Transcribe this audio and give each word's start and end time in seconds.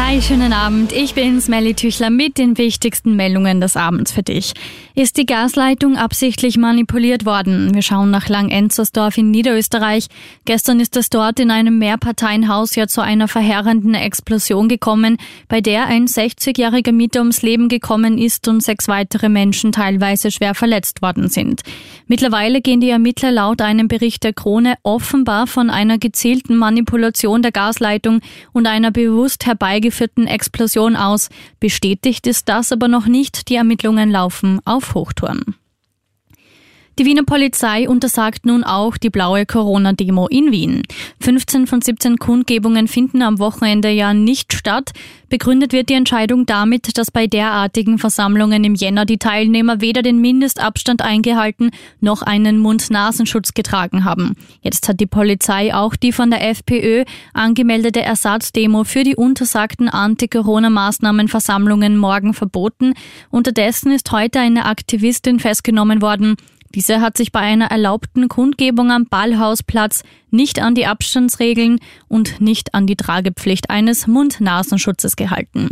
Hi, 0.00 0.22
schönen 0.22 0.52
Abend. 0.52 0.92
Ich 0.92 1.14
bin 1.14 1.40
Smelly 1.40 1.74
Tüchler 1.74 2.08
mit 2.08 2.38
den 2.38 2.56
wichtigsten 2.56 3.16
Meldungen 3.16 3.60
des 3.60 3.76
Abends 3.76 4.12
für 4.12 4.22
dich. 4.22 4.54
Ist 4.94 5.16
die 5.16 5.26
Gasleitung 5.26 5.96
absichtlich 5.96 6.56
manipuliert 6.56 7.26
worden? 7.26 7.74
Wir 7.74 7.82
schauen 7.82 8.10
nach 8.10 8.28
Lang-Enzersdorf 8.28 9.18
in 9.18 9.32
Niederösterreich. 9.32 10.06
Gestern 10.44 10.78
ist 10.78 10.96
es 10.96 11.10
dort 11.10 11.40
in 11.40 11.50
einem 11.50 11.78
Mehrparteienhaus 11.78 12.76
ja 12.76 12.86
zu 12.86 13.00
einer 13.00 13.26
verheerenden 13.26 13.94
Explosion 13.94 14.68
gekommen, 14.68 15.18
bei 15.48 15.60
der 15.60 15.86
ein 15.86 16.06
60-jähriger 16.06 16.92
Mieter 16.92 17.20
ums 17.20 17.42
Leben 17.42 17.68
gekommen 17.68 18.18
ist 18.18 18.46
und 18.46 18.62
sechs 18.62 18.86
weitere 18.86 19.28
Menschen 19.28 19.72
teilweise 19.72 20.30
schwer 20.30 20.54
verletzt 20.54 21.02
worden 21.02 21.28
sind. 21.28 21.62
Mittlerweile 22.06 22.60
gehen 22.60 22.80
die 22.80 22.90
Ermittler 22.90 23.32
laut 23.32 23.60
einem 23.60 23.88
Bericht 23.88 24.22
der 24.24 24.32
Krone 24.32 24.76
offenbar 24.84 25.46
von 25.48 25.70
einer 25.70 25.98
gezielten 25.98 26.56
Manipulation 26.56 27.42
der 27.42 27.52
Gasleitung 27.52 28.20
und 28.52 28.66
einer 28.66 28.90
bewusst 28.90 29.44
herbeigeführten 29.44 29.87
herbeigeführten 29.88 30.26
Explosion 30.26 30.96
aus. 30.96 31.28
Bestätigt 31.60 32.26
ist 32.26 32.48
das 32.48 32.72
aber 32.72 32.88
noch 32.88 33.06
nicht. 33.06 33.48
Die 33.48 33.56
Ermittlungen 33.56 34.10
laufen 34.10 34.60
auf 34.64 34.94
Hochtouren. 34.94 35.56
Die 36.98 37.04
Wiener 37.04 37.22
Polizei 37.22 37.88
untersagt 37.88 38.44
nun 38.44 38.64
auch 38.64 38.96
die 38.96 39.08
blaue 39.08 39.46
Corona-Demo 39.46 40.26
in 40.26 40.50
Wien. 40.50 40.82
15 41.20 41.68
von 41.68 41.80
17 41.80 42.16
Kundgebungen 42.16 42.88
finden 42.88 43.22
am 43.22 43.38
Wochenende 43.38 43.88
ja 43.88 44.12
nicht 44.12 44.52
statt. 44.52 44.90
Begründet 45.28 45.72
wird 45.72 45.90
die 45.90 45.94
Entscheidung 45.94 46.44
damit, 46.44 46.98
dass 46.98 47.12
bei 47.12 47.28
derartigen 47.28 47.98
Versammlungen 47.98 48.64
im 48.64 48.74
Jänner 48.74 49.04
die 49.04 49.18
Teilnehmer 49.18 49.80
weder 49.80 50.02
den 50.02 50.20
Mindestabstand 50.20 51.00
eingehalten 51.00 51.70
noch 52.00 52.22
einen 52.22 52.58
Mund-Nasenschutz 52.58 53.54
getragen 53.54 54.04
haben. 54.04 54.34
Jetzt 54.62 54.88
hat 54.88 54.98
die 54.98 55.06
Polizei 55.06 55.72
auch 55.72 55.94
die 55.94 56.10
von 56.10 56.32
der 56.32 56.50
FPÖ 56.50 57.04
angemeldete 57.32 58.02
Ersatzdemo 58.02 58.82
für 58.82 59.04
die 59.04 59.14
untersagten 59.14 59.88
Anti-Corona-Maßnahmen-Versammlungen 59.88 61.96
morgen 61.96 62.34
verboten. 62.34 62.94
Unterdessen 63.30 63.92
ist 63.92 64.10
heute 64.10 64.40
eine 64.40 64.64
Aktivistin 64.64 65.38
festgenommen 65.38 66.02
worden. 66.02 66.34
Diese 66.74 67.00
hat 67.00 67.16
sich 67.16 67.32
bei 67.32 67.40
einer 67.40 67.66
erlaubten 67.66 68.28
Kundgebung 68.28 68.90
am 68.90 69.06
Ballhausplatz 69.06 70.02
nicht 70.30 70.60
an 70.60 70.74
die 70.74 70.86
Abstandsregeln 70.86 71.78
und 72.08 72.40
nicht 72.40 72.74
an 72.74 72.86
die 72.86 72.96
Tragepflicht 72.96 73.70
eines 73.70 74.06
Mund-Nasenschutzes 74.06 75.16
gehalten. 75.16 75.70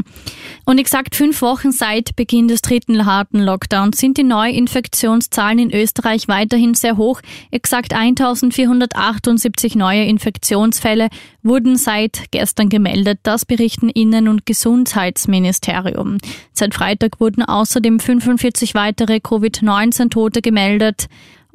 Und 0.65 0.79
exakt 0.79 1.15
fünf 1.15 1.43
Wochen 1.43 1.73
seit 1.73 2.17
Beginn 2.17 2.49
des 2.49 2.63
dritten 2.63 3.07
harten 3.07 3.41
Lockdowns 3.41 3.99
sind 3.99 4.19
die 4.19 4.25
Neuinfektionszahlen 4.25 5.59
in 5.59 5.75
Österreich 5.75 6.29
weiterhin 6.29 6.75
sehr 6.75 6.97
hoch. 6.97 7.21
Exakt 7.51 7.93
1478 7.93 9.77
neue 9.77 10.05
Infektionsfälle 10.05 11.09
wurden 11.43 11.77
seit 11.77 12.31
gestern 12.31 12.69
gemeldet. 12.69 13.21
Das 13.23 13.45
berichten 13.45 13.89
Innen- 13.89 14.29
und 14.29 14.47
Gesundheitsministerium. 14.47 16.19
Seit 16.53 16.75
Freitag 16.75 17.21
wurden 17.21 17.43
außerdem 17.43 18.01
45 18.01 18.75
weitere 18.75 19.21
Covid-19-Tote 19.21 20.43
gemeldet. 20.43 21.07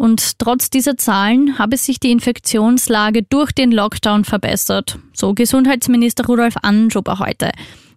Und 0.02 0.40
trotz 0.40 0.72
dieser 0.72 0.98
Zahlen 0.98 1.60
habe 1.60 1.78
sich 1.78 2.00
die 2.00 2.10
Infektionslage 2.10 3.22
durch 3.22 3.52
den 3.52 3.72
Lockdown 3.72 4.26
verbessert, 4.26 4.98
so 5.14 5.36
Gesundheitsminister 5.36 6.26
Rudolf 6.26 6.56
Anschober 6.64 7.20
heute. 7.20 7.52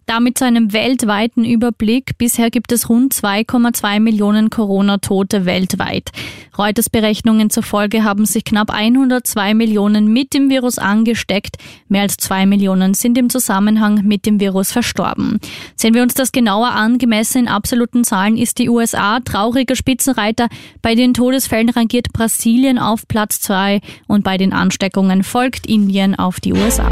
Damit 0.05 0.37
zu 0.37 0.45
einem 0.45 0.71
weltweiten 0.71 1.43
Überblick. 1.43 2.17
Bisher 2.19 2.51
gibt 2.51 2.71
es 2.71 2.89
rund 2.89 3.13
2,2 3.13 3.99
Millionen 3.99 4.51
Corona-Tote 4.51 5.45
weltweit. 5.45 6.11
Reuters 6.57 6.89
Berechnungen 6.89 7.49
zufolge 7.49 8.03
haben 8.03 8.25
sich 8.25 8.45
knapp 8.45 8.69
102 8.69 9.55
Millionen 9.55 10.13
mit 10.13 10.33
dem 10.33 10.49
Virus 10.49 10.77
angesteckt. 10.77 11.57
Mehr 11.87 12.03
als 12.03 12.17
zwei 12.17 12.45
Millionen 12.45 12.93
sind 12.93 13.17
im 13.17 13.29
Zusammenhang 13.29 14.03
mit 14.03 14.27
dem 14.27 14.39
Virus 14.39 14.71
verstorben. 14.71 15.39
Sehen 15.75 15.95
wir 15.95 16.03
uns 16.03 16.13
das 16.13 16.31
genauer 16.31 16.69
an. 16.69 16.99
Gemessen 16.99 17.39
in 17.39 17.47
absoluten 17.47 18.03
Zahlen 18.03 18.37
ist 18.37 18.59
die 18.59 18.69
USA 18.69 19.19
trauriger 19.21 19.75
Spitzenreiter. 19.75 20.49
Bei 20.83 20.93
den 20.93 21.15
Todesfällen 21.15 21.69
rangiert 21.69 22.13
Brasilien 22.13 22.77
auf 22.77 23.07
Platz 23.07 23.41
zwei 23.41 23.81
und 24.07 24.23
bei 24.23 24.37
den 24.37 24.53
Ansteckungen 24.53 25.23
folgt 25.23 25.65
Indien 25.65 26.13
auf 26.15 26.39
die 26.39 26.53
USA. 26.53 26.91